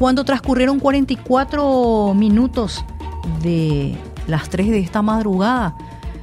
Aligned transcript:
cuando 0.00 0.24
transcurrieron 0.24 0.80
44 0.80 2.14
minutos 2.16 2.86
de 3.42 3.94
las 4.26 4.48
3 4.48 4.70
de 4.70 4.78
esta 4.80 5.02
madrugada. 5.02 5.76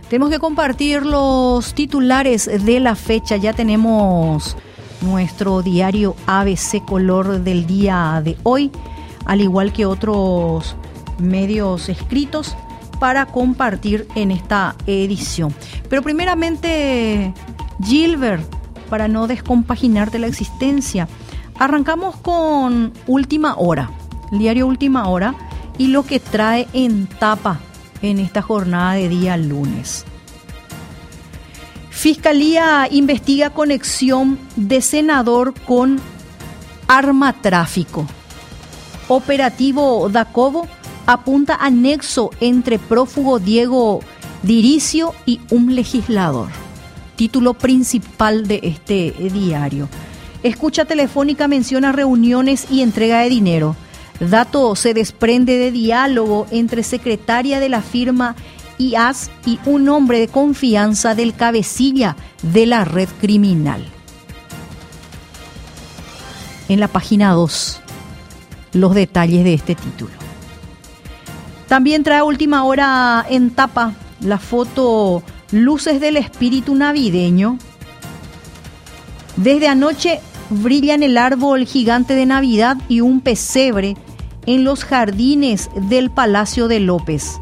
Tenemos 0.09 0.31
que 0.31 0.39
compartir 0.39 1.05
los 1.05 1.75
titulares 1.75 2.49
de 2.65 2.79
la 2.79 2.95
fecha. 2.95 3.37
Ya 3.37 3.53
tenemos 3.53 4.57
nuestro 5.01 5.61
diario 5.61 6.15
ABC 6.25 6.83
Color 6.83 7.43
del 7.43 7.67
día 7.67 8.19
de 8.25 8.35
hoy, 8.41 8.71
al 9.27 9.41
igual 9.41 9.71
que 9.71 9.85
otros 9.85 10.75
medios 11.19 11.87
escritos 11.87 12.57
para 12.99 13.27
compartir 13.27 14.07
en 14.15 14.31
esta 14.31 14.75
edición. 14.87 15.53
Pero 15.87 16.01
primeramente, 16.01 17.31
Gilbert, 17.83 18.43
para 18.89 19.07
no 19.07 19.27
descompaginarte 19.27 20.17
la 20.17 20.25
existencia, 20.25 21.07
arrancamos 21.59 22.15
con 22.17 22.93
Última 23.07 23.55
Hora, 23.55 23.91
el 24.31 24.39
diario 24.39 24.67
Última 24.67 25.07
Hora, 25.07 25.35
y 25.77 25.87
lo 25.87 26.03
que 26.03 26.19
trae 26.19 26.67
en 26.73 27.07
tapa 27.07 27.59
en 28.01 28.19
esta 28.19 28.41
jornada 28.41 28.93
de 28.93 29.09
día 29.09 29.37
lunes. 29.37 30.05
Fiscalía 31.89 32.87
investiga 32.91 33.49
conexión 33.49 34.37
de 34.55 34.81
senador 34.81 35.53
con 35.61 35.99
arma 36.87 37.33
tráfico. 37.33 38.05
Operativo 39.07 40.07
Dacobo 40.09 40.67
apunta 41.05 41.55
a 41.55 41.69
nexo 41.69 42.29
entre 42.39 42.77
prófugo 42.77 43.39
Diego 43.39 44.01
Diricio 44.43 45.13
y 45.25 45.41
un 45.49 45.75
legislador. 45.75 46.49
Título 47.15 47.55
principal 47.55 48.47
de 48.47 48.59
este 48.61 49.11
diario. 49.33 49.89
Escucha 50.43 50.85
telefónica 50.85 51.47
menciona 51.47 51.91
reuniones 51.91 52.67
y 52.69 52.81
entrega 52.81 53.19
de 53.19 53.29
dinero. 53.29 53.75
Dato 54.19 54.75
se 54.75 54.93
desprende 54.93 55.57
de 55.57 55.71
diálogo 55.71 56.47
entre 56.51 56.83
secretaria 56.83 57.59
de 57.59 57.69
la 57.69 57.81
firma 57.81 58.35
IAS 58.77 59.31
y 59.45 59.59
un 59.65 59.89
hombre 59.89 60.19
de 60.19 60.27
confianza 60.27 61.15
del 61.15 61.35
cabecilla 61.35 62.15
de 62.41 62.65
la 62.65 62.85
red 62.85 63.09
criminal. 63.19 63.85
En 66.69 66.79
la 66.79 66.87
página 66.87 67.31
2, 67.31 67.79
los 68.73 68.93
detalles 68.93 69.43
de 69.43 69.53
este 69.53 69.75
título. 69.75 70.11
También 71.67 72.03
trae 72.03 72.21
última 72.21 72.63
hora 72.63 73.25
en 73.29 73.51
tapa 73.51 73.93
la 74.21 74.37
foto 74.37 75.23
Luces 75.51 75.99
del 75.99 76.17
Espíritu 76.17 76.75
Navideño. 76.75 77.57
Desde 79.35 79.67
anoche 79.67 80.19
brillan 80.49 81.03
el 81.03 81.17
árbol 81.17 81.65
gigante 81.65 82.15
de 82.15 82.25
Navidad 82.25 82.77
y 82.87 83.01
un 83.01 83.21
pesebre 83.21 83.95
en 84.45 84.63
los 84.63 84.83
jardines 84.85 85.69
del 85.75 86.09
Palacio 86.09 86.67
de 86.67 86.79
López. 86.79 87.39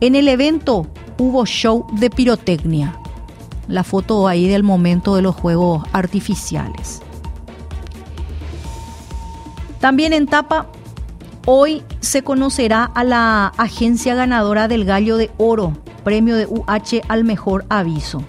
En 0.00 0.14
el 0.14 0.28
evento 0.28 0.86
hubo 1.18 1.46
show 1.46 1.86
de 1.92 2.10
pirotecnia. 2.10 2.98
La 3.68 3.84
foto 3.84 4.28
ahí 4.28 4.48
del 4.48 4.62
momento 4.62 5.16
de 5.16 5.22
los 5.22 5.34
juegos 5.34 5.84
artificiales. 5.92 7.00
También 9.80 10.12
en 10.12 10.26
tapa, 10.26 10.66
hoy 11.46 11.82
se 12.00 12.22
conocerá 12.22 12.84
a 12.84 13.04
la 13.04 13.46
agencia 13.56 14.14
ganadora 14.14 14.66
del 14.66 14.84
Gallo 14.84 15.16
de 15.16 15.30
Oro, 15.38 15.72
premio 16.02 16.36
de 16.36 16.46
UH 16.46 17.02
al 17.08 17.24
mejor 17.24 17.64
aviso. 17.68 18.24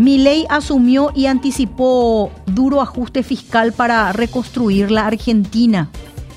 Milei 0.00 0.46
asumió 0.48 1.12
y 1.14 1.26
anticipó 1.26 2.32
duro 2.46 2.80
ajuste 2.80 3.22
fiscal 3.22 3.74
para 3.74 4.10
reconstruir 4.12 4.90
la 4.90 5.06
Argentina. 5.06 5.90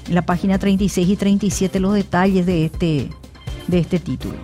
En 0.05 0.15
la 0.15 0.25
página 0.25 0.59
36 0.59 1.07
y 1.07 1.15
37 1.15 1.79
los 1.79 1.93
detalles 1.93 2.45
de 2.45 2.65
este, 2.65 3.09
de 3.67 3.79
este 3.79 3.99
título. 3.99 4.35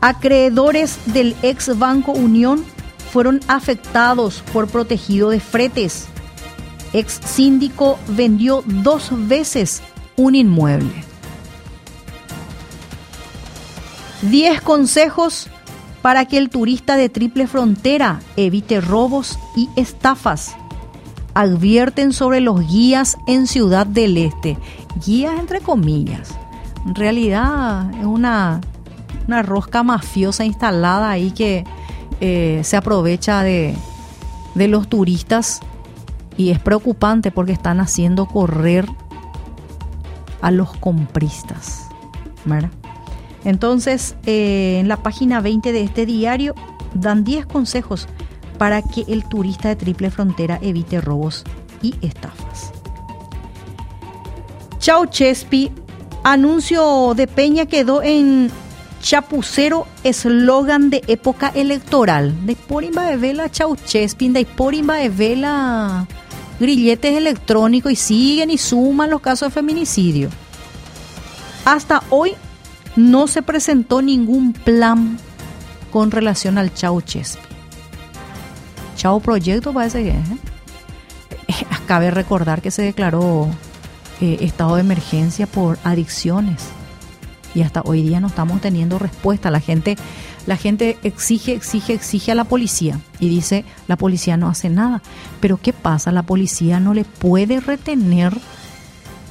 Acreedores 0.00 0.98
del 1.06 1.36
ex 1.42 1.78
Banco 1.78 2.10
Unión 2.10 2.64
fueron 3.12 3.38
afectados 3.46 4.42
por 4.52 4.66
protegido 4.66 5.30
de 5.30 5.38
fretes. 5.38 6.08
Ex 6.92 7.20
síndico 7.24 7.96
vendió 8.08 8.64
dos 8.66 9.10
veces 9.28 9.82
un 10.16 10.34
inmueble. 10.34 11.04
10 14.22 14.60
consejos 14.62 15.48
para 16.02 16.24
que 16.24 16.38
el 16.38 16.50
turista 16.50 16.96
de 16.96 17.08
triple 17.08 17.46
frontera 17.46 18.20
evite 18.36 18.80
robos 18.80 19.38
y 19.56 19.68
estafas. 19.76 20.56
Advierten 21.34 22.12
sobre 22.12 22.40
los 22.40 22.66
guías 22.66 23.16
en 23.26 23.46
Ciudad 23.46 23.86
del 23.86 24.16
Este. 24.16 24.58
Guías 25.04 25.38
entre 25.38 25.60
comillas. 25.60 26.34
En 26.86 26.94
realidad 26.94 27.90
es 27.98 28.06
una, 28.06 28.60
una 29.28 29.42
rosca 29.42 29.82
mafiosa 29.82 30.44
instalada 30.44 31.10
ahí 31.10 31.30
que 31.30 31.64
eh, 32.20 32.60
se 32.64 32.76
aprovecha 32.76 33.42
de, 33.42 33.74
de 34.54 34.68
los 34.68 34.88
turistas 34.88 35.60
y 36.36 36.50
es 36.50 36.58
preocupante 36.58 37.30
porque 37.30 37.52
están 37.52 37.80
haciendo 37.80 38.26
correr 38.26 38.86
a 40.40 40.50
los 40.50 40.72
compristas. 40.78 41.90
¿verdad? 42.44 42.70
Entonces, 43.44 44.16
eh, 44.26 44.78
en 44.80 44.88
la 44.88 44.98
página 44.98 45.40
20 45.40 45.72
de 45.72 45.82
este 45.82 46.06
diario 46.06 46.54
dan 46.94 47.24
10 47.24 47.46
consejos 47.46 48.06
para 48.58 48.82
que 48.82 49.04
el 49.08 49.24
turista 49.28 49.68
de 49.68 49.76
triple 49.76 50.10
frontera 50.10 50.58
evite 50.60 51.00
robos 51.00 51.44
y 51.82 51.94
estafas. 52.02 52.72
Chau 54.78 55.06
Chespi, 55.06 55.70
anuncio 56.22 57.14
de 57.14 57.26
Peña 57.26 57.66
quedó 57.66 58.02
en 58.02 58.50
chapucero 59.00 59.86
eslogan 60.04 60.90
de 60.90 61.02
época 61.06 61.50
electoral. 61.54 62.46
De 62.46 62.56
porimba 62.56 63.04
de 63.04 63.16
vela 63.16 63.50
Chau 63.50 63.76
Chespi, 63.76 64.28
de 64.28 64.44
porimba 64.44 64.96
de 64.96 65.08
vela 65.08 66.06
grilletes 66.58 67.16
electrónicos 67.16 67.92
y 67.92 67.96
siguen 67.96 68.50
y 68.50 68.58
suman 68.58 69.10
los 69.10 69.22
casos 69.22 69.48
de 69.48 69.54
feminicidio. 69.54 70.28
Hasta 71.64 72.02
hoy 72.10 72.34
no 72.96 73.26
se 73.26 73.42
presentó 73.42 74.02
ningún 74.02 74.52
plan 74.52 75.18
con 75.90 76.10
relación 76.10 76.58
al 76.58 76.72
Chau 76.74 77.00
Chespi. 77.00 77.42
Chau 78.96 79.20
Proyecto 79.20 79.72
parece 79.72 80.02
que... 80.04 80.10
¿eh? 80.10 80.24
Cabe 81.86 82.10
recordar 82.10 82.62
que 82.62 82.70
se 82.70 82.82
declaró 82.82 83.48
eh, 84.20 84.38
estado 84.40 84.76
de 84.76 84.82
emergencia 84.82 85.46
por 85.46 85.78
adicciones 85.82 86.68
y 87.54 87.62
hasta 87.62 87.82
hoy 87.84 88.02
día 88.02 88.20
no 88.20 88.28
estamos 88.28 88.60
teniendo 88.60 88.98
respuesta. 88.98 89.50
La 89.50 89.60
gente, 89.60 89.96
la 90.46 90.56
gente 90.56 90.98
exige, 91.02 91.52
exige, 91.52 91.94
exige 91.94 92.32
a 92.32 92.34
la 92.34 92.44
policía 92.44 93.00
y 93.18 93.28
dice 93.28 93.64
la 93.88 93.96
policía 93.96 94.36
no 94.36 94.48
hace 94.48 94.68
nada. 94.68 95.02
Pero 95.40 95.58
¿qué 95.60 95.72
pasa? 95.72 96.12
La 96.12 96.22
policía 96.22 96.80
no 96.80 96.94
le 96.94 97.04
puede 97.04 97.60
retener 97.60 98.36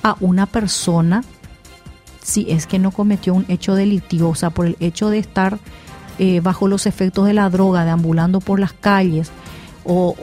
a 0.03 0.15
una 0.19 0.45
persona 0.45 1.23
si 2.29 2.49
es 2.49 2.67
que 2.67 2.79
no 2.79 2.91
cometió 2.91 3.33
un 3.33 3.45
hecho 3.47 3.75
delictivo, 3.75 4.29
o 4.29 4.35
sea, 4.35 4.49
por 4.51 4.67
el 4.67 4.77
hecho 4.79 5.09
de 5.09 5.19
estar 5.19 5.59
eh, 6.19 6.39
bajo 6.41 6.67
los 6.67 6.85
efectos 6.85 7.25
de 7.25 7.33
la 7.33 7.49
droga, 7.49 7.85
deambulando 7.85 8.39
por 8.39 8.59
las 8.59 8.73
calles, 8.73 9.31
o 9.83 10.15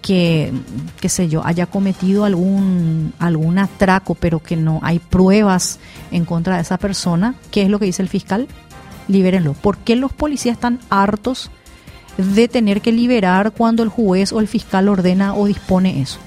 que, 0.00 0.52
qué 1.00 1.08
sé 1.08 1.28
yo, 1.28 1.44
haya 1.44 1.66
cometido 1.66 2.24
algún, 2.24 3.12
algún 3.18 3.58
atraco, 3.58 4.14
pero 4.14 4.40
que 4.40 4.56
no 4.56 4.80
hay 4.82 4.98
pruebas 4.98 5.78
en 6.10 6.24
contra 6.24 6.56
de 6.56 6.62
esa 6.62 6.78
persona, 6.78 7.34
¿qué 7.50 7.62
es 7.62 7.68
lo 7.68 7.78
que 7.78 7.84
dice 7.86 8.02
el 8.02 8.08
fiscal? 8.08 8.48
Libérenlo. 9.08 9.52
¿Por 9.52 9.78
qué 9.78 9.96
los 9.96 10.12
policías 10.12 10.54
están 10.54 10.80
hartos 10.88 11.50
de 12.16 12.48
tener 12.48 12.80
que 12.80 12.92
liberar 12.92 13.52
cuando 13.52 13.82
el 13.82 13.88
juez 13.88 14.32
o 14.32 14.40
el 14.40 14.48
fiscal 14.48 14.88
ordena 14.88 15.34
o 15.34 15.46
dispone 15.46 16.00
eso? 16.00 16.18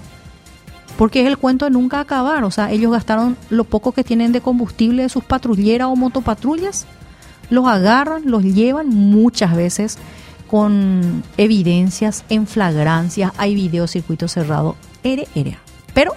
Porque 1.03 1.19
es 1.19 1.27
el 1.27 1.37
cuento 1.37 1.65
de 1.65 1.71
nunca 1.71 1.99
acabar. 1.99 2.45
O 2.45 2.49
sea, 2.49 2.71
ellos 2.71 2.93
gastaron 2.93 3.35
lo 3.49 3.65
poco 3.65 3.91
que 3.91 4.05
tienen 4.05 4.31
de 4.31 4.39
combustible 4.39 5.03
de 5.03 5.09
sus 5.09 5.21
patrulleras 5.21 5.89
o 5.89 5.97
motopatrullas, 5.97 6.85
los 7.49 7.67
agarran, 7.67 8.31
los 8.31 8.41
llevan 8.41 8.87
muchas 8.87 9.53
veces 9.53 9.97
con 10.49 11.21
evidencias 11.35 12.23
en 12.29 12.47
flagrancias, 12.47 13.33
hay 13.35 13.53
video 13.53 13.85
circuito 13.85 14.29
cerrado, 14.29 14.77
ere, 15.03 15.27
ere. 15.35 15.57
Pero 15.93 16.13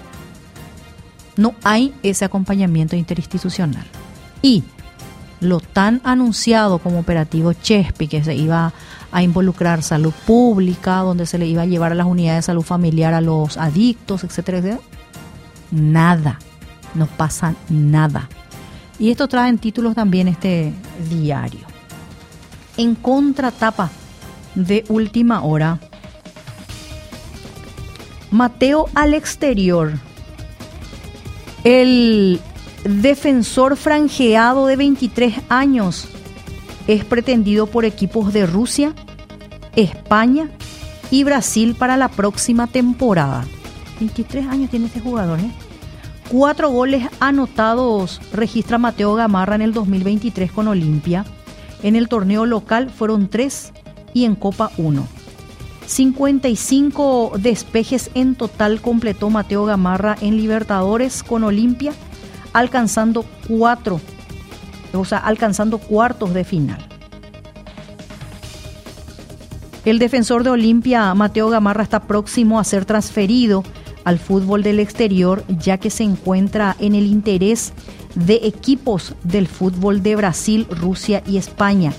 no 1.37 1.57
hay 1.65 1.93
ese 2.05 2.25
acompañamiento 2.25 2.95
interinstitucional. 2.95 3.87
Y 4.41 4.63
lo 5.41 5.59
tan 5.59 6.01
anunciado 6.05 6.79
como 6.79 7.01
operativo 7.01 7.55
Chespi, 7.55 8.07
que 8.07 8.23
se 8.23 8.37
iba 8.37 8.73
a 9.13 9.23
involucrar 9.23 9.83
salud 9.83 10.13
pública, 10.27 10.99
donde 10.99 11.27
se 11.27 11.39
le 11.39 11.47
iba 11.47 11.63
a 11.63 11.67
llevar 11.67 11.93
a 11.93 11.95
las 11.95 12.07
unidades 12.07 12.45
de 12.45 12.47
salud 12.47 12.63
familiar 12.63 13.15
a 13.15 13.21
los 13.21 13.57
adictos, 13.57 14.25
etcétera, 14.25 14.59
etcétera. 14.59 14.81
Nada, 15.71 16.39
no 16.95 17.07
pasa 17.07 17.55
nada. 17.69 18.29
Y 18.99 19.11
esto 19.11 19.29
trae 19.29 19.51
en 19.51 19.59
títulos 19.59 19.95
también 19.95 20.29
este 20.29 20.73
diario. 21.11 21.67
En 22.77 22.95
contratapa 22.95 23.91
de 24.55 24.85
última 24.89 25.43
hora, 25.43 25.79
Mateo 28.31 28.89
al 28.95 29.15
exterior. 29.15 29.93
El 31.65 32.41
defensor 32.85 33.77
franjeado 33.77 34.67
de 34.67 34.77
23 34.77 35.35
años 35.49 36.09
es 36.87 37.05
pretendido 37.05 37.67
por 37.67 37.85
equipos 37.85 38.33
de 38.33 38.47
Rusia, 38.47 38.95
España 39.75 40.51
y 41.11 41.25
Brasil 41.25 41.75
para 41.79 41.97
la 41.97 42.09
próxima 42.09 42.67
temporada. 42.67 43.45
23 44.01 44.47
años 44.47 44.71
tiene 44.71 44.87
este 44.87 45.01
jugador, 45.01 45.41
¿eh? 45.41 45.51
Cuatro 46.31 46.71
goles 46.71 47.09
anotados 47.21 48.21
registra 48.33 48.79
Mateo 48.79 49.15
Gamarra 49.15 49.55
en 49.55 49.63
el 49.63 49.73
2023 49.73 50.51
con 50.51 50.67
Olimpia. 50.67 51.25
En 51.83 51.95
el 51.95 52.09
torneo 52.09 52.47
local 52.47 52.91
fueron 52.91 53.29
tres 53.29 53.73
y 54.13 54.25
en 54.25 54.35
Copa 54.35 54.73
1. 54.77 55.07
55 55.87 57.35
despejes 57.39 58.11
en 58.15 58.35
total 58.35 58.81
completó 58.81 59.31
Mateo 59.31 59.67
Gamarra 59.67 60.17
en 60.21 60.37
Libertadores 60.37 61.23
con 61.23 61.45
Olimpia, 61.45 61.93
alcanzando 62.53 63.25
cuatro, 63.47 64.01
alcanzando 65.19 65.79
cuartos 65.79 66.35
de 66.35 66.45
final. 66.45 66.87
El 69.85 69.99
defensor 70.01 70.43
de 70.43 70.51
Olimpia, 70.51 71.15
Mateo 71.15 71.49
Gamarra, 71.49 71.85
está 71.85 72.01
próximo 72.01 72.59
a 72.59 72.65
ser 72.65 72.85
transferido 72.85 73.63
al 74.05 74.19
fútbol 74.19 74.63
del 74.63 74.81
exterior, 74.81 75.45
ya 75.49 75.79
que 75.79 75.91
se 75.91 76.03
encuentra 76.03 76.77
en 76.81 76.95
el 76.95 77.07
interés 77.07 77.73
de 78.17 78.41
equipos 78.45 79.15
del 79.23 79.47
fútbol 79.47 80.03
de 80.03 80.17
Brasil, 80.17 80.67
Rusia 80.71 81.23
y 81.27 81.37
España. 81.37 81.93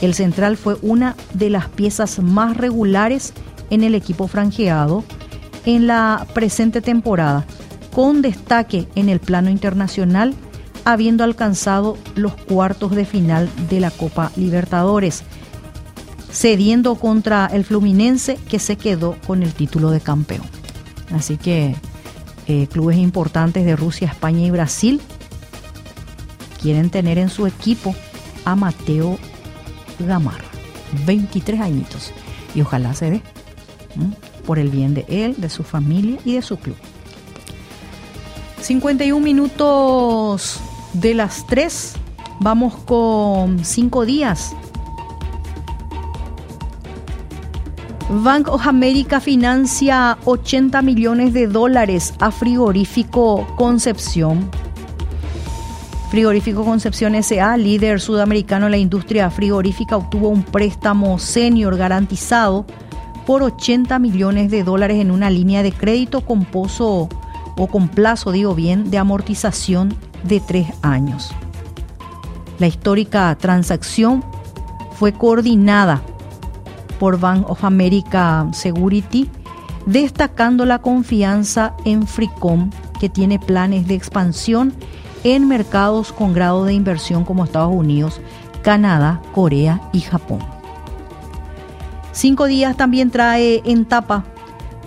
El 0.00 0.14
central 0.14 0.56
fue 0.56 0.76
una 0.82 1.16
de 1.32 1.50
las 1.50 1.68
piezas 1.68 2.18
más 2.18 2.56
regulares 2.56 3.32
en 3.70 3.84
el 3.84 3.94
equipo 3.94 4.26
franjeado 4.26 5.04
en 5.64 5.86
la 5.86 6.26
presente 6.34 6.80
temporada, 6.80 7.46
con 7.92 8.22
destaque 8.22 8.88
en 8.94 9.08
el 9.08 9.20
plano 9.20 9.50
internacional, 9.50 10.34
habiendo 10.84 11.24
alcanzado 11.24 11.96
los 12.14 12.34
cuartos 12.34 12.92
de 12.92 13.04
final 13.04 13.48
de 13.68 13.80
la 13.80 13.90
Copa 13.90 14.32
Libertadores, 14.36 15.22
cediendo 16.32 16.94
contra 16.94 17.46
el 17.46 17.64
Fluminense 17.64 18.38
que 18.48 18.58
se 18.58 18.76
quedó 18.76 19.16
con 19.26 19.42
el 19.42 19.52
título 19.52 19.90
de 19.90 20.00
campeón. 20.00 20.46
Así 21.12 21.36
que 21.36 21.74
eh, 22.46 22.66
clubes 22.68 22.98
importantes 22.98 23.64
de 23.64 23.76
Rusia, 23.76 24.08
España 24.08 24.46
y 24.46 24.50
Brasil 24.50 25.00
quieren 26.60 26.90
tener 26.90 27.18
en 27.18 27.30
su 27.30 27.46
equipo 27.46 27.94
a 28.44 28.54
Mateo 28.54 29.18
Gamarra, 29.98 30.44
23 31.06 31.60
añitos. 31.60 32.12
Y 32.54 32.62
ojalá 32.62 32.94
se 32.94 33.10
dé 33.10 33.22
por 34.46 34.58
el 34.58 34.68
bien 34.68 34.94
de 34.94 35.04
él, 35.08 35.36
de 35.38 35.48
su 35.48 35.62
familia 35.62 36.18
y 36.24 36.34
de 36.34 36.42
su 36.42 36.56
club. 36.56 36.76
51 38.60 39.24
minutos 39.24 40.60
de 40.92 41.14
las 41.14 41.46
3. 41.46 41.94
Vamos 42.40 42.74
con 42.86 43.64
5 43.64 44.04
días 44.06 44.54
Bank 48.12 48.48
of 48.48 48.66
America 48.66 49.20
financia 49.20 50.18
80 50.24 50.82
millones 50.82 51.32
de 51.32 51.46
dólares 51.46 52.12
a 52.18 52.32
Frigorífico 52.32 53.46
Concepción. 53.54 54.50
Frigorífico 56.10 56.64
Concepción 56.64 57.14
SA, 57.22 57.56
líder 57.56 58.00
sudamericano 58.00 58.66
en 58.66 58.72
la 58.72 58.78
industria 58.78 59.30
frigorífica, 59.30 59.96
obtuvo 59.96 60.28
un 60.28 60.42
préstamo 60.42 61.20
senior 61.20 61.76
garantizado 61.76 62.66
por 63.26 63.44
80 63.44 64.00
millones 64.00 64.50
de 64.50 64.64
dólares 64.64 65.00
en 65.00 65.12
una 65.12 65.30
línea 65.30 65.62
de 65.62 65.70
crédito 65.70 66.22
con 66.22 66.44
pozo 66.44 67.08
o 67.56 67.66
con 67.68 67.88
plazo, 67.88 68.32
digo 68.32 68.56
bien, 68.56 68.90
de 68.90 68.98
amortización 68.98 69.94
de 70.24 70.40
tres 70.40 70.68
años. 70.82 71.30
La 72.58 72.66
histórica 72.66 73.34
transacción 73.38 74.24
fue 74.92 75.12
coordinada 75.12 76.02
por 76.98 77.18
Bank 77.18 77.48
of 77.48 77.64
America 77.64 78.46
Security, 78.52 79.30
destacando 79.86 80.66
la 80.66 80.80
confianza 80.80 81.74
en 81.86 82.06
Fricom, 82.06 82.70
que 83.00 83.08
tiene 83.08 83.38
planes 83.38 83.88
de 83.88 83.94
expansión 83.94 84.74
en 85.24 85.48
mercados 85.48 86.12
con 86.12 86.34
grado 86.34 86.64
de 86.64 86.74
inversión 86.74 87.24
como 87.24 87.44
Estados 87.44 87.74
Unidos, 87.74 88.20
Canadá, 88.62 89.22
Corea 89.32 89.80
y 89.92 90.00
Japón. 90.00 90.40
Cinco 92.12 92.44
días 92.46 92.76
también 92.76 93.10
trae 93.10 93.62
en 93.64 93.86
tapa. 93.86 94.24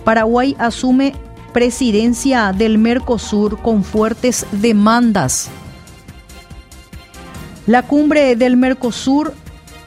Paraguay 0.04 0.54
asume 0.58 1.14
presidencia 1.54 2.52
del 2.52 2.76
Mercosur 2.76 3.62
con 3.62 3.84
fuertes 3.84 4.44
demandas. 4.52 5.48
La 7.66 7.82
cumbre 7.82 8.36
del 8.36 8.58
Mercosur 8.58 9.32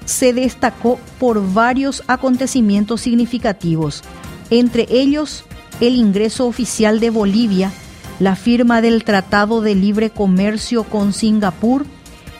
se 0.05 0.31
destacó 0.33 0.97
por 1.19 1.53
varios 1.53 2.03
acontecimientos 2.07 3.01
significativos, 3.01 4.01
entre 4.49 4.87
ellos 4.89 5.43
el 5.81 5.95
ingreso 5.95 6.47
oficial 6.47 7.01
de 7.01 7.09
Bolivia, 7.09 7.71
la 8.19 8.37
firma 8.37 8.81
del 8.81 9.03
Tratado 9.03 9.61
de 9.61 9.75
Libre 9.75 10.09
Comercio 10.09 10.85
con 10.85 11.11
Singapur 11.11 11.85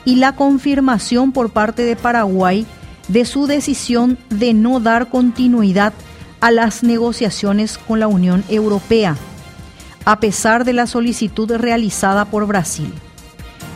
y 0.06 0.16
la 0.16 0.36
confirmación 0.36 1.34
por 1.34 1.50
parte 1.52 1.84
de 1.84 1.98
Paraguay 1.98 2.66
de 3.10 3.26
su 3.26 3.46
decisión 3.46 4.18
de 4.30 4.54
no 4.54 4.80
dar 4.80 5.10
continuidad 5.10 5.94
a 6.40 6.52
las 6.52 6.84
negociaciones 6.84 7.78
con 7.78 8.00
la 8.00 8.08
Unión 8.08 8.44
Europea, 8.50 9.18
a 10.06 10.20
pesar 10.20 10.66
de 10.66 10.74
la 10.74 10.88
solicitud 10.88 11.52
realizada 11.52 12.26
por 12.26 12.46
Brasil. 12.48 12.94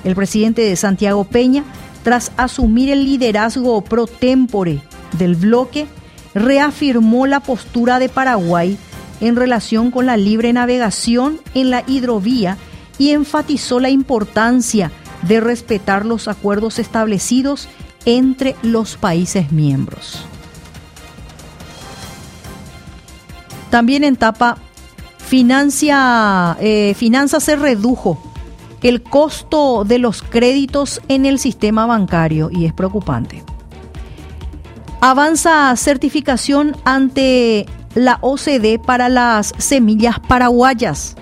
El 0.03 0.15
presidente 0.15 0.61
de 0.61 0.75
Santiago 0.75 1.23
Peña 1.23 1.63
tras 2.03 2.31
asumir 2.37 2.89
el 2.89 3.05
liderazgo 3.05 3.81
pro 3.81 4.07
tempore 4.07 4.81
del 5.17 5.35
bloque, 5.35 5.87
reafirmó 6.33 7.27
la 7.27 7.41
postura 7.41 7.99
de 7.99 8.09
Paraguay 8.09 8.77
en 9.19 9.35
relación 9.35 9.91
con 9.91 10.05
la 10.05 10.17
libre 10.17 10.53
navegación 10.53 11.39
en 11.53 11.69
la 11.69 11.83
hidrovía 11.87 12.57
y 12.97 13.11
enfatizó 13.11 13.79
la 13.79 13.89
importancia 13.89 14.91
de 15.23 15.39
respetar 15.39 16.05
los 16.05 16.27
acuerdos 16.27 16.79
establecidos 16.79 17.67
entre 18.05 18.55
los 18.63 18.97
países 18.97 19.51
miembros. 19.51 20.25
También 23.71 24.03
en 24.03 24.17
tapa, 24.17 24.57
financia, 25.17 26.57
eh, 26.59 26.93
se 27.39 27.55
redujo 27.55 28.21
el 28.83 29.01
costo 29.01 29.85
de 29.85 29.97
los 29.97 30.21
créditos 30.21 31.01
en 31.07 31.25
el 31.25 31.39
sistema 31.39 31.85
bancario 31.85 32.49
y 32.51 32.65
es 32.65 32.73
preocupante. 32.73 33.43
Avanza 34.99 35.73
certificación 35.77 36.75
ante 36.83 37.65
la 37.95 38.19
OCDE 38.21 38.77
para 38.77 39.07
las 39.07 39.53
semillas 39.57 40.19
paraguayas. 40.19 41.15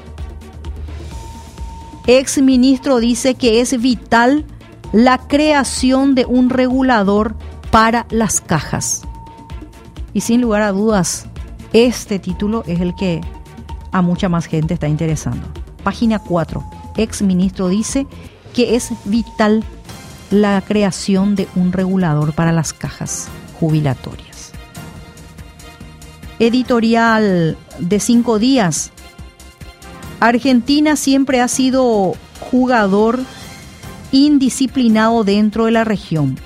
Ex 2.07 2.41
ministro 2.41 2.99
dice 2.99 3.35
que 3.35 3.61
es 3.61 3.79
vital 3.79 4.43
la 4.91 5.19
creación 5.19 6.15
de 6.15 6.25
un 6.25 6.49
regulador 6.49 7.35
para 7.69 8.07
las 8.09 8.41
cajas. 8.41 9.03
Y 10.13 10.21
sin 10.21 10.41
lugar 10.41 10.63
a 10.63 10.71
dudas, 10.71 11.28
este 11.73 12.19
título 12.19 12.63
es 12.67 12.81
el 12.81 12.95
que 12.95 13.21
a 13.91 14.01
mucha 14.01 14.29
más 14.29 14.45
gente 14.45 14.73
está 14.73 14.87
interesando. 14.87 15.47
Página 15.83 16.19
4 16.19 16.63
ex 16.97 17.21
ministro 17.21 17.69
dice 17.69 18.07
que 18.53 18.75
es 18.75 18.91
vital 19.05 19.63
la 20.31 20.61
creación 20.61 21.35
de 21.35 21.47
un 21.55 21.71
regulador 21.71 22.33
para 22.33 22.51
las 22.51 22.73
cajas 22.73 23.29
jubilatorias. 23.59 24.51
Editorial 26.39 27.57
de 27.79 27.99
cinco 27.99 28.39
días. 28.39 28.91
Argentina 30.19 30.95
siempre 30.95 31.41
ha 31.41 31.47
sido 31.47 32.13
jugador 32.39 33.19
indisciplinado 34.11 35.23
dentro 35.23 35.65
de 35.65 35.71
la 35.71 35.83
región. 35.83 36.37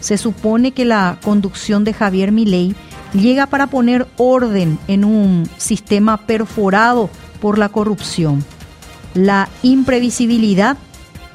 Se 0.00 0.18
supone 0.18 0.72
que 0.72 0.84
la 0.84 1.18
conducción 1.22 1.84
de 1.84 1.94
Javier 1.94 2.30
Milei 2.30 2.74
llega 3.14 3.46
para 3.46 3.68
poner 3.68 4.06
orden 4.16 4.78
en 4.88 5.04
un 5.04 5.48
sistema 5.56 6.18
perforado 6.26 7.08
por 7.40 7.58
la 7.58 7.70
corrupción 7.70 8.44
la 9.14 9.48
imprevisibilidad 9.62 10.76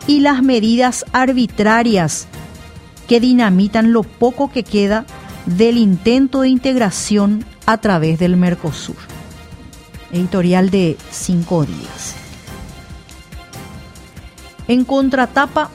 y 0.06 0.20
las 0.20 0.44
medidas 0.44 1.06
arbitrarias 1.14 2.28
que 3.08 3.20
dinamitan 3.20 3.94
lo 3.94 4.04
poco 4.04 4.52
que 4.52 4.64
queda 4.64 5.06
del 5.46 5.78
intento 5.78 6.42
de 6.42 6.50
integración 6.50 7.44
a 7.66 7.78
través 7.78 8.20
del 8.20 8.38
Mercosur. 8.38 8.98
Editorial 10.12 10.70
de 10.70 10.98
cinco 11.10 11.66
días. 11.66 12.16
En 14.68 14.86
contratapa, 14.86 15.72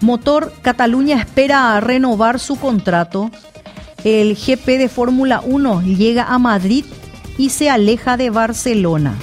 Motor 0.00 0.52
Cataluña 0.62 1.18
espera 1.18 1.80
renovar 1.80 2.38
su 2.38 2.56
contrato. 2.56 3.30
El 4.04 4.36
GP 4.36 4.78
de 4.78 4.90
Fórmula 4.90 5.40
1 5.42 5.82
llega 5.82 6.24
a 6.24 6.38
Madrid 6.38 6.84
y 7.38 7.48
se 7.48 7.70
aleja 7.70 8.18
de 8.18 8.28
Barcelona. 8.28 9.14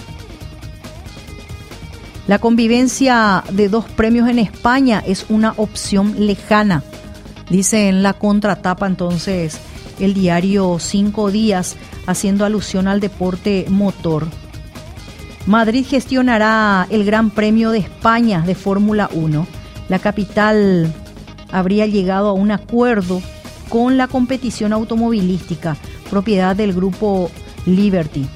La 2.27 2.39
convivencia 2.39 3.43
de 3.51 3.69
dos 3.69 3.85
premios 3.85 4.27
en 4.27 4.39
España 4.39 5.03
es 5.05 5.27
una 5.29 5.53
opción 5.57 6.25
lejana, 6.25 6.83
dice 7.49 7.89
en 7.89 8.01
la 8.01 8.13
contratapa 8.13 8.87
entonces 8.87 9.59
el 9.99 10.15
diario 10.15 10.77
Cinco 10.79 11.29
Días, 11.29 11.75
haciendo 12.07 12.43
alusión 12.43 12.87
al 12.87 12.99
deporte 12.99 13.67
motor. 13.69 14.25
Madrid 15.45 15.85
gestionará 15.87 16.87
el 16.89 17.05
Gran 17.05 17.29
Premio 17.29 17.69
de 17.69 17.79
España 17.79 18.41
de 18.41 18.55
Fórmula 18.55 19.11
1. 19.13 19.45
La 19.89 19.99
capital 19.99 20.91
habría 21.51 21.85
llegado 21.85 22.29
a 22.29 22.33
un 22.33 22.49
acuerdo 22.49 23.21
con 23.71 23.97
la 23.97 24.07
competición 24.07 24.73
automovilística, 24.73 25.77
propiedad 26.09 26.55
del 26.57 26.73
grupo 26.73 27.31
Liberty, 27.65 28.27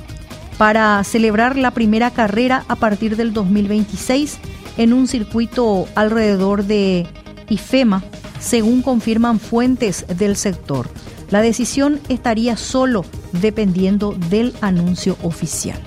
para 0.57 1.03
celebrar 1.03 1.57
la 1.57 1.71
primera 1.71 2.09
carrera 2.09 2.63
a 2.69 2.77
partir 2.77 3.17
del 3.17 3.33
2026 3.33 4.39
en 4.77 4.93
un 4.93 5.07
circuito 5.09 5.87
alrededor 5.93 6.63
de 6.63 7.05
IFEMA, 7.49 8.01
según 8.39 8.81
confirman 8.81 9.41
fuentes 9.41 10.05
del 10.07 10.37
sector. 10.37 10.89
La 11.29 11.41
decisión 11.41 11.99
estaría 12.07 12.55
solo 12.55 13.03
dependiendo 13.33 14.15
del 14.29 14.53
anuncio 14.61 15.17
oficial. 15.21 15.79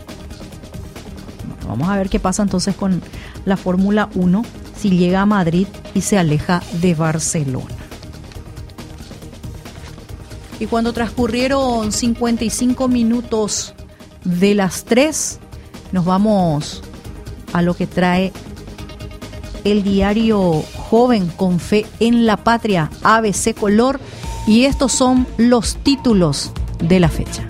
Vamos 1.67 1.89
a 1.89 1.97
ver 1.97 2.11
qué 2.11 2.21
pasa 2.21 2.43
entonces 2.43 2.75
con 2.75 3.01
la 3.47 3.57
Fórmula 3.57 4.11
1 4.15 4.45
si 4.77 4.91
llega 4.91 5.23
a 5.23 5.27
Madrid 5.27 5.67
y 5.95 6.03
se 6.03 6.19
aleja 6.19 6.63
de 6.83 6.95
Barcelona. 6.95 7.78
Y 10.61 10.67
cuando 10.67 10.93
transcurrieron 10.93 11.93
55 11.93 12.89
minutos 12.89 13.75
de 14.25 14.55
las 14.55 14.85
3, 14.85 15.39
nos 15.93 16.05
vamos 16.05 16.83
a 17.53 17.63
lo 17.63 17.75
que 17.75 17.87
trae 17.87 18.33
el 19.65 19.83
diario 19.83 20.63
Joven 20.91 21.29
con 21.29 21.61
Fe 21.61 21.87
en 22.01 22.27
la 22.27 22.39
Patria, 22.39 22.91
ABC 23.03 23.55
Color, 23.55 24.01
y 24.47 24.65
estos 24.65 24.93
son 24.93 25.27
los 25.37 25.77
títulos 25.77 26.53
de 26.83 27.01
la 27.01 27.09
fecha. 27.09 27.45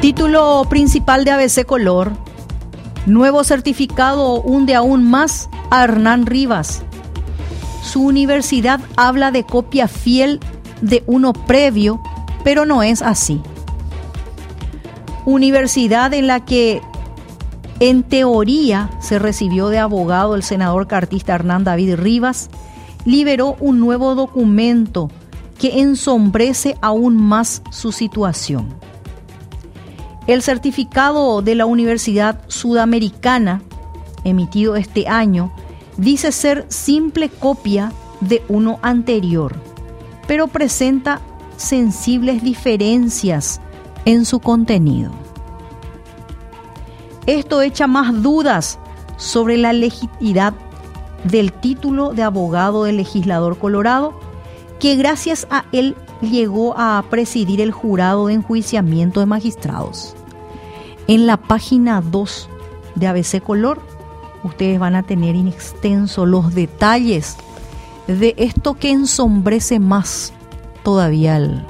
Título 0.00 0.66
principal 0.68 1.24
de 1.24 1.32
ABC 1.32 1.66
Color. 1.66 2.12
Nuevo 3.06 3.44
certificado 3.44 4.40
hunde 4.40 4.74
aún 4.74 5.08
más 5.08 5.48
a 5.70 5.84
Hernán 5.84 6.26
Rivas. 6.26 6.85
Su 7.86 8.02
universidad 8.02 8.80
habla 8.96 9.30
de 9.30 9.44
copia 9.44 9.86
fiel 9.86 10.40
de 10.80 11.04
uno 11.06 11.32
previo, 11.32 12.02
pero 12.42 12.66
no 12.66 12.82
es 12.82 13.00
así. 13.00 13.40
Universidad 15.24 16.12
en 16.12 16.26
la 16.26 16.44
que 16.44 16.82
en 17.78 18.02
teoría 18.02 18.90
se 19.00 19.20
recibió 19.20 19.68
de 19.68 19.78
abogado 19.78 20.34
el 20.34 20.42
senador 20.42 20.88
cartista 20.88 21.36
Hernán 21.36 21.62
David 21.62 21.94
Rivas, 21.94 22.50
liberó 23.04 23.54
un 23.60 23.78
nuevo 23.78 24.16
documento 24.16 25.08
que 25.56 25.80
ensombrece 25.80 26.76
aún 26.82 27.16
más 27.16 27.62
su 27.70 27.92
situación. 27.92 28.74
El 30.26 30.42
certificado 30.42 31.40
de 31.40 31.54
la 31.54 31.66
Universidad 31.66 32.40
Sudamericana, 32.48 33.62
emitido 34.24 34.74
este 34.74 35.06
año, 35.06 35.52
dice 35.96 36.32
ser 36.32 36.66
simple 36.68 37.28
copia 37.28 37.92
de 38.20 38.42
uno 38.48 38.78
anterior, 38.82 39.54
pero 40.26 40.48
presenta 40.48 41.20
sensibles 41.56 42.42
diferencias 42.42 43.60
en 44.04 44.24
su 44.24 44.40
contenido. 44.40 45.10
Esto 47.26 47.62
echa 47.62 47.86
más 47.86 48.22
dudas 48.22 48.78
sobre 49.16 49.56
la 49.56 49.72
legitimidad 49.72 50.54
del 51.24 51.52
título 51.52 52.12
de 52.12 52.22
abogado 52.22 52.84
del 52.84 52.98
legislador 52.98 53.58
colorado, 53.58 54.14
que 54.78 54.96
gracias 54.96 55.46
a 55.50 55.64
él 55.72 55.96
llegó 56.20 56.74
a 56.78 57.04
presidir 57.10 57.60
el 57.60 57.72
jurado 57.72 58.28
de 58.28 58.34
enjuiciamiento 58.34 59.20
de 59.20 59.26
magistrados. 59.26 60.14
En 61.08 61.26
la 61.26 61.36
página 61.36 62.00
2 62.00 62.48
de 62.94 63.06
ABC 63.06 63.42
Color, 63.42 63.80
ustedes 64.46 64.78
van 64.78 64.94
a 64.94 65.02
tener 65.02 65.34
en 65.34 65.48
extenso 65.48 66.26
los 66.26 66.54
detalles 66.54 67.36
de 68.06 68.34
esto 68.38 68.74
que 68.74 68.90
ensombrece 68.90 69.78
más 69.80 70.32
todavía 70.82 71.36
el, 71.36 71.64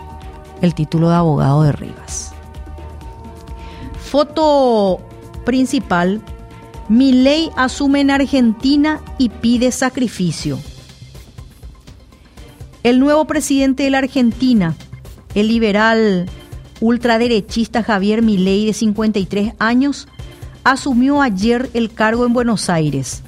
el 0.60 0.74
título 0.74 1.08
de 1.08 1.16
abogado 1.16 1.62
de 1.62 1.72
Rivas. 1.72 2.32
Foto 4.10 5.00
principal, 5.44 6.20
ley 6.88 7.50
asume 7.56 8.00
en 8.00 8.10
Argentina 8.10 9.00
y 9.18 9.30
pide 9.30 9.72
sacrificio. 9.72 10.58
El 12.82 13.00
nuevo 13.00 13.24
presidente 13.24 13.82
de 13.82 13.90
la 13.90 13.98
Argentina, 13.98 14.76
el 15.34 15.48
liberal 15.48 16.26
ultraderechista 16.80 17.82
Javier 17.82 18.22
Milei, 18.22 18.66
de 18.66 18.72
53 18.72 19.54
años, 19.58 20.08
asumió 20.66 21.22
ayer 21.22 21.70
el 21.74 21.92
cargo 21.92 22.26
en 22.26 22.32
Buenos 22.32 22.68
Aires 22.68 23.22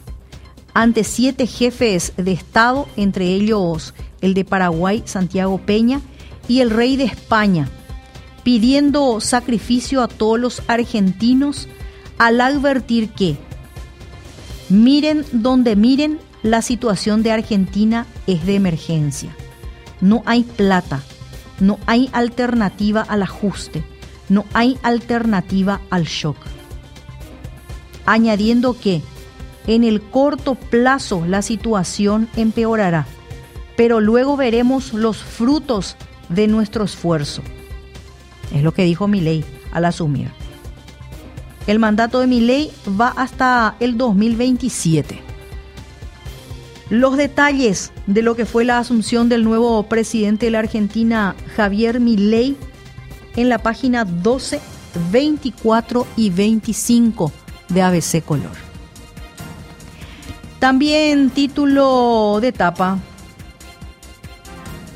ante 0.74 1.04
siete 1.04 1.46
jefes 1.46 2.12
de 2.16 2.32
Estado, 2.32 2.88
entre 2.96 3.26
ellos 3.26 3.94
el 4.20 4.34
de 4.34 4.44
Paraguay, 4.44 5.04
Santiago 5.06 5.58
Peña, 5.58 6.00
y 6.48 6.62
el 6.62 6.70
rey 6.70 6.96
de 6.96 7.04
España, 7.04 7.68
pidiendo 8.42 9.20
sacrificio 9.20 10.02
a 10.02 10.08
todos 10.08 10.40
los 10.40 10.62
argentinos 10.66 11.68
al 12.18 12.40
advertir 12.40 13.10
que, 13.10 13.36
miren 14.68 15.24
donde 15.30 15.76
miren, 15.76 16.18
la 16.42 16.60
situación 16.60 17.22
de 17.22 17.30
Argentina 17.30 18.06
es 18.26 18.46
de 18.46 18.56
emergencia. 18.56 19.30
No 20.00 20.24
hay 20.26 20.42
plata, 20.42 21.02
no 21.60 21.78
hay 21.86 22.10
alternativa 22.12 23.02
al 23.02 23.22
ajuste, 23.22 23.84
no 24.28 24.44
hay 24.54 24.76
alternativa 24.82 25.80
al 25.90 26.04
shock. 26.04 26.36
Añadiendo 28.10 28.72
que 28.72 29.02
en 29.66 29.84
el 29.84 30.00
corto 30.00 30.54
plazo 30.54 31.26
la 31.26 31.42
situación 31.42 32.26
empeorará, 32.36 33.06
pero 33.76 34.00
luego 34.00 34.34
veremos 34.38 34.94
los 34.94 35.18
frutos 35.18 35.94
de 36.30 36.46
nuestro 36.48 36.84
esfuerzo. 36.84 37.42
Es 38.54 38.62
lo 38.62 38.72
que 38.72 38.84
dijo 38.84 39.08
Milei 39.08 39.44
al 39.72 39.84
asumir. 39.84 40.30
El 41.66 41.80
mandato 41.80 42.20
de 42.20 42.28
Milei 42.28 42.70
va 42.98 43.08
hasta 43.08 43.76
el 43.78 43.98
2027. 43.98 45.20
Los 46.88 47.18
detalles 47.18 47.92
de 48.06 48.22
lo 48.22 48.36
que 48.36 48.46
fue 48.46 48.64
la 48.64 48.78
asunción 48.78 49.28
del 49.28 49.44
nuevo 49.44 49.82
presidente 49.82 50.46
de 50.46 50.52
la 50.52 50.60
Argentina, 50.60 51.36
Javier 51.56 52.00
Milei, 52.00 52.56
en 53.36 53.50
la 53.50 53.58
página 53.58 54.06
12, 54.06 54.62
24 55.12 56.06
y 56.16 56.30
25 56.30 57.32
de 57.68 57.82
ABC 57.82 58.24
Color. 58.24 58.56
También 60.58 61.30
título 61.30 62.38
de 62.40 62.48
etapa. 62.48 62.98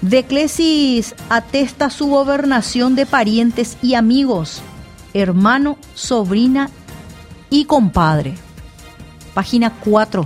Declesis 0.01 1.15
atesta 1.29 1.91
su 1.91 2.09
gobernación 2.09 2.97
de 2.97 3.07
parientes 3.07 3.77
y 3.83 3.95
amigos, 3.95 4.63
hermano, 5.15 5.79
sobrina 5.95 6.71
y 7.51 7.67
compadre. 7.67 8.35
Página 9.35 9.71
4 9.71 10.25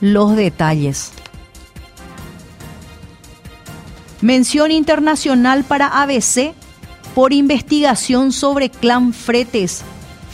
los 0.00 0.36
detalles. 0.36 1.12
Mención 4.20 4.70
internacional 4.70 5.64
para 5.64 6.02
ABC 6.02 6.54
por 7.14 7.32
investigación 7.32 8.32
sobre 8.32 8.70
clan 8.70 9.12
Fretes 9.12 9.84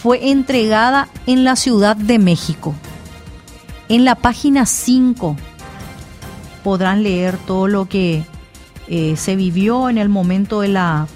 fue 0.04 0.32
entregada 0.32 1.08
en 1.26 1.44
la 1.44 1.56
Ciudad 1.56 1.96
de 1.96 2.18
México. 2.18 2.74
En 3.88 4.04
la 4.04 4.16
página 4.16 4.66
5 4.66 5.34
podrán 6.62 7.02
leer 7.02 7.38
todo 7.38 7.68
lo 7.68 7.86
que 7.86 8.26
eh, 8.86 9.16
se 9.16 9.34
vivió 9.34 9.88
en 9.88 9.96
el 9.96 10.10
momento 10.10 10.60
de 10.60 10.68
la, 10.68 11.06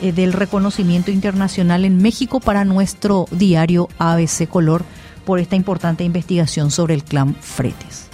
eh, 0.00 0.10
del 0.10 0.32
reconocimiento 0.32 1.12
internacional 1.12 1.84
en 1.84 2.02
México 2.02 2.40
para 2.40 2.64
nuestro 2.64 3.26
diario 3.30 3.88
ABC 3.98 4.48
Color 4.48 4.84
por 5.24 5.38
esta 5.38 5.54
importante 5.54 6.02
investigación 6.02 6.72
sobre 6.72 6.94
el 6.94 7.04
clan 7.04 7.36
Fretes. 7.36 8.08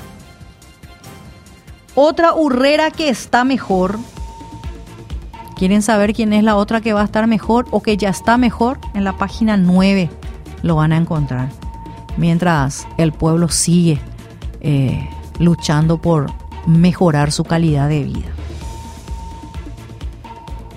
Otra 1.95 2.35
urrera 2.35 2.91
que 2.91 3.09
está 3.09 3.45
mejor. 3.45 3.99
¿Quieren 5.57 5.81
saber 5.81 6.13
quién 6.13 6.35
es 6.35 6.45
la 6.45 6.57
otra 6.57 6.83
que 6.83 6.93
va 6.93 7.01
a 7.01 7.07
estar 7.07 7.27
mejor 7.27 7.65
o 7.71 7.81
que 7.81 7.97
ya 7.97 8.11
está 8.11 8.37
mejor? 8.37 8.79
En 8.93 9.05
la 9.05 9.17
página 9.17 9.57
9 9.57 10.18
lo 10.63 10.77
van 10.77 10.93
a 10.93 10.97
encontrar. 10.97 11.49
Mientras 12.17 12.87
el 12.97 13.13
pueblo 13.13 13.49
sigue 13.49 14.01
eh, 14.61 15.09
luchando 15.39 15.99
por 15.99 16.33
mejorar 16.67 17.33
su 17.33 17.45
calidad 17.45 17.89
de 17.89 18.05
vida. 18.05 18.29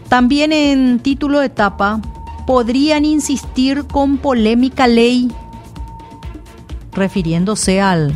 También 0.08 0.52
en 0.52 1.00
título 1.00 1.40
de 1.40 1.48
etapa, 1.48 2.02
podrían 2.46 3.06
insistir 3.06 3.86
con 3.88 4.18
polémica 4.18 4.88
ley, 4.88 5.32
refiriéndose 6.92 7.82
al 7.82 8.14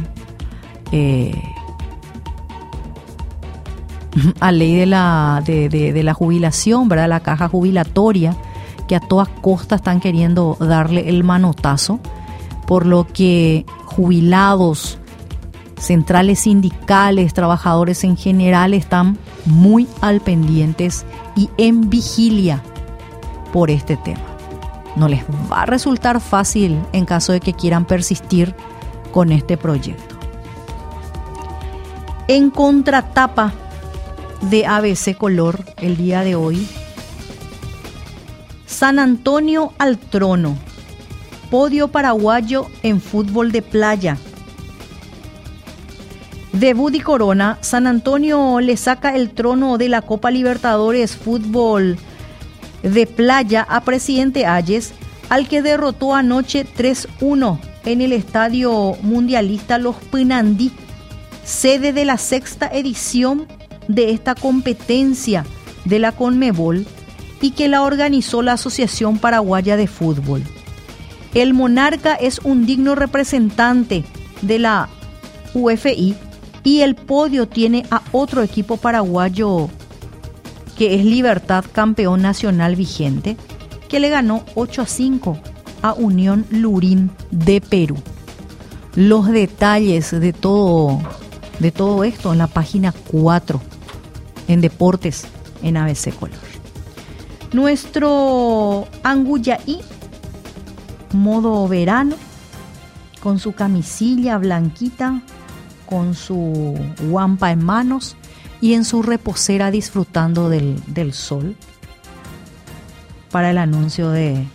eh, 0.92 1.42
a 4.40 4.52
ley 4.52 4.76
de 4.76 4.86
la, 4.86 5.42
de, 5.46 5.70
de, 5.70 6.04
la 6.04 6.14
jubilación, 6.14 6.88
¿verdad? 6.90 7.10
La 7.10 7.20
caja 7.22 7.48
jubilatoria, 7.48 8.36
que 8.88 8.96
a 8.96 9.00
todas 9.00 9.28
costas 9.28 9.80
están 9.80 10.00
queriendo 10.00 10.58
darle 10.60 11.10
el 11.10 11.24
manotazo, 11.24 12.00
por 12.68 12.86
lo 12.86 13.08
que 13.08 13.66
jubilados, 13.86 14.98
centrales 15.78 16.40
sindicales, 16.40 17.34
trabajadores 17.34 18.04
en 18.04 18.18
general 18.18 18.74
están 18.74 19.18
muy 19.46 19.88
al 20.02 20.22
pendientes 20.22 21.06
y 21.36 21.50
en 21.58 21.90
vigilia 21.90 22.62
por 23.54 23.70
este 23.70 23.98
tema. 23.98 24.22
No 24.96 25.08
les 25.08 25.24
va 25.52 25.64
a 25.64 25.66
resultar 25.66 26.22
fácil 26.22 26.82
en 26.94 27.06
caso 27.06 27.34
de 27.34 27.40
que 27.40 27.54
quieran 27.54 27.86
persistir 27.86 28.56
con 29.12 29.32
este 29.32 29.58
proyecto. 29.58 30.16
En 32.28 32.50
contratapa 32.50 33.54
de 34.50 34.66
ABC 34.66 35.16
Color 35.18 35.64
el 35.78 35.98
día 35.98 36.22
de 36.22 36.36
hoy, 36.36 36.68
San 38.78 39.00
Antonio 39.00 39.72
al 39.78 39.98
trono, 39.98 40.58
podio 41.50 41.88
paraguayo 41.88 42.68
en 42.84 43.00
fútbol 43.00 43.54
de 43.54 43.62
playa. 43.62 44.18
Debut 46.52 46.94
y 46.94 47.00
corona, 47.00 47.58
San 47.62 47.88
Antonio 47.88 48.60
le 48.60 48.76
saca 48.76 49.16
el 49.16 49.30
trono 49.30 49.78
de 49.78 49.88
la 49.88 50.02
Copa 50.02 50.30
Libertadores 50.30 51.16
Fútbol 51.16 51.98
de 52.84 53.08
Playa 53.08 53.66
a 53.70 53.80
Presidente 53.86 54.46
Ayes, 54.46 54.92
al 55.30 55.48
que 55.48 55.62
derrotó 55.62 56.14
anoche 56.14 56.66
3-1 56.66 57.58
en 57.86 58.02
el 58.02 58.12
Estadio 58.12 58.98
Mundialista 59.04 59.78
Los 59.78 59.96
Pinandí, 60.12 60.74
sede 61.46 61.94
de 61.94 62.04
la 62.04 62.18
sexta 62.18 62.68
edición 62.68 63.48
de 63.88 64.12
esta 64.12 64.36
competencia 64.36 65.46
de 65.86 66.00
la 66.00 66.12
Conmebol 66.12 66.86
y 67.46 67.52
que 67.52 67.68
la 67.68 67.84
organizó 67.84 68.42
la 68.42 68.54
Asociación 68.54 69.20
Paraguaya 69.20 69.78
de 69.78 69.86
Fútbol. 69.86 70.42
El 71.36 71.54
monarca 71.54 72.16
es 72.16 72.40
un 72.44 72.66
digno 72.66 72.96
representante 72.96 74.04
de 74.42 74.58
la 74.58 74.90
UFI 75.54 76.16
y 76.64 76.82
el 76.82 76.96
podio 76.96 77.48
tiene 77.48 77.86
a 77.92 78.02
otro 78.14 78.42
equipo 78.42 78.78
paraguayo 78.78 79.70
que 80.76 80.96
es 80.96 81.06
Libertad, 81.06 81.64
campeón 81.72 82.24
nacional 82.24 82.76
vigente, 82.76 83.38
que 83.90 84.00
le 84.00 84.10
ganó 84.10 84.44
8 84.56 84.82
a 84.82 84.88
5 84.88 85.38
a 85.84 85.94
Unión 85.94 86.48
Lurín 86.50 87.12
de 87.30 87.62
Perú. 87.62 87.98
Los 88.96 89.28
detalles 89.28 90.10
de 90.10 90.34
todo, 90.34 91.00
de 91.60 91.72
todo 91.72 92.04
esto 92.06 92.34
en 92.34 92.40
la 92.40 92.48
página 92.48 92.92
4 93.12 93.62
en 94.48 94.62
deportes 94.62 95.28
en 95.62 95.78
ABC 95.78 96.12
Color. 96.16 96.55
Nuestro 97.56 98.86
Anguyaí, 99.02 99.80
modo 101.14 101.66
verano, 101.70 102.18
con 103.24 103.40
su 103.40 103.54
camisilla 103.54 104.38
blanquita, 104.38 105.22
con 105.86 106.16
su 106.16 106.78
guampa 107.04 107.52
en 107.52 107.64
manos 107.64 108.18
y 108.60 108.74
en 108.74 108.84
su 108.84 109.02
reposera 109.04 109.72
disfrutando 109.72 110.50
del, 110.50 110.84
del 110.88 111.14
sol 111.14 111.56
para 113.32 113.52
el 113.52 113.58
anuncio 113.58 114.10
de 114.10 114.46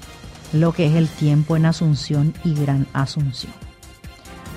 lo 0.52 0.72
que 0.74 0.84
es 0.84 0.94
el 0.94 1.08
tiempo 1.08 1.56
en 1.56 1.64
Asunción 1.64 2.34
y 2.44 2.52
Gran 2.52 2.86
Asunción. 2.92 3.54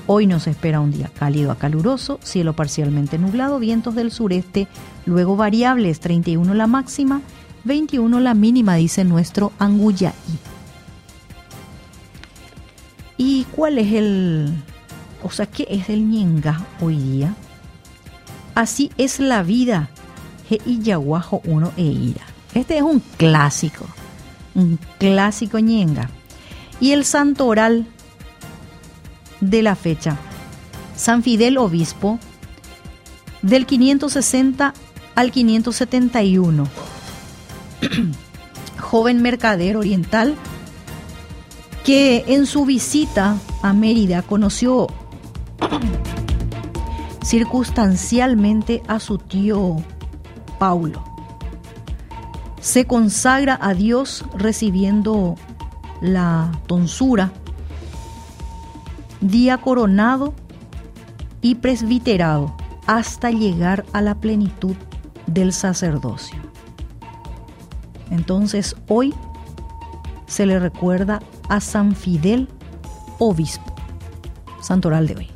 Hoy 0.05 0.27
nos 0.27 0.47
espera 0.47 0.81
un 0.81 0.91
día 0.91 1.09
cálido 1.17 1.49
a 1.49 1.55
caluroso, 1.55 2.19
cielo 2.21 2.51
parcialmente 2.51 3.17
nublado, 3.17 3.57
vientos 3.59 3.95
del 3.95 4.11
sureste, 4.11 4.67
luego 5.05 5.37
variables, 5.37 6.01
31 6.01 6.53
la 6.55 6.67
máxima, 6.67 7.21
21 7.63 8.19
la 8.19 8.33
mínima, 8.33 8.75
dice 8.75 9.03
nuestro 9.03 9.51
Anguyaí. 9.59 10.13
¿Y 13.17 13.45
cuál 13.45 13.77
es 13.77 13.93
el, 13.93 14.53
o 15.23 15.29
sea, 15.31 15.45
qué 15.45 15.65
es 15.69 15.89
el 15.89 16.09
ñenga 16.09 16.65
hoy 16.81 16.97
día? 16.97 17.35
Así 18.55 18.91
es 18.97 19.19
la 19.19 19.43
vida, 19.43 19.89
he 20.49 20.59
yaguajo 20.79 21.41
uno 21.45 21.71
e 21.77 21.83
ira. 21.83 22.23
Este 22.53 22.77
es 22.77 22.83
un 22.83 23.01
clásico, 23.17 23.85
un 24.55 24.77
clásico 24.99 25.59
ñenga. 25.59 26.09
Y 26.79 26.91
el 26.91 27.05
santoral 27.05 27.87
de 29.39 29.61
la 29.61 29.75
fecha. 29.75 30.17
San 30.95 31.23
Fidel 31.23 31.57
Obispo, 31.57 32.19
del 33.41 33.65
560 33.65 34.73
al 35.15 35.31
571. 35.31 36.67
Joven 38.93 39.23
mercader 39.23 39.75
oriental 39.75 40.35
que 41.83 42.25
en 42.27 42.45
su 42.45 42.63
visita 42.63 43.39
a 43.63 43.73
Mérida 43.73 44.21
conoció 44.21 44.85
circunstancialmente 47.25 48.83
a 48.87 48.99
su 48.99 49.17
tío 49.17 49.77
Paulo. 50.59 51.03
Se 52.61 52.85
consagra 52.85 53.57
a 53.59 53.73
Dios 53.73 54.25
recibiendo 54.35 55.37
la 55.99 56.51
tonsura 56.67 57.31
día 59.21 59.57
coronado 59.57 60.35
y 61.41 61.55
presbiterado 61.55 62.55
hasta 62.85 63.31
llegar 63.31 63.85
a 63.91 64.03
la 64.03 64.19
plenitud 64.19 64.75
del 65.25 65.51
sacerdocio. 65.51 66.42
Entonces 68.13 68.75
hoy 68.87 69.11
se 70.27 70.45
le 70.45 70.59
recuerda 70.59 71.19
a 71.49 71.59
San 71.59 71.95
Fidel, 71.95 72.47
obispo, 73.17 73.73
santoral 74.61 75.07
de 75.07 75.15
hoy. 75.15 75.27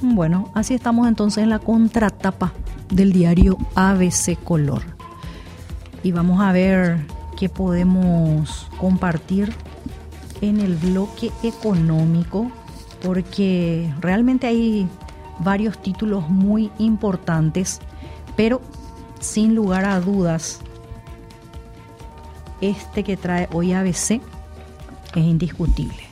Bueno, 0.00 0.50
así 0.54 0.72
estamos 0.72 1.06
entonces 1.08 1.44
en 1.44 1.50
la 1.50 1.58
contratapa 1.58 2.54
del 2.88 3.12
diario 3.12 3.58
ABC 3.74 4.42
Color. 4.42 4.82
Y 6.02 6.12
vamos 6.12 6.40
a 6.40 6.52
ver 6.52 7.06
qué 7.38 7.50
podemos 7.50 8.68
compartir 8.78 9.52
en 10.40 10.58
el 10.58 10.74
bloque 10.74 11.30
económico 11.42 12.50
porque 13.02 13.92
realmente 14.00 14.46
hay 14.46 14.88
varios 15.38 15.82
títulos 15.82 16.30
muy 16.30 16.70
importantes, 16.78 17.80
pero 18.36 18.62
sin 19.20 19.54
lugar 19.54 19.84
a 19.84 20.00
dudas, 20.00 20.60
este 22.60 23.04
que 23.04 23.16
trae 23.16 23.48
hoy 23.52 23.72
ABC 23.72 24.20
es 25.14 25.16
indiscutible. 25.16 26.09